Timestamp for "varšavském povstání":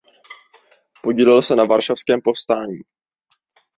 1.65-2.79